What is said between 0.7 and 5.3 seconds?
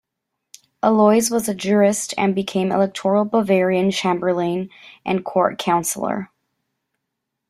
Aloys was a jurist and became electoral Bavarian chamberlain and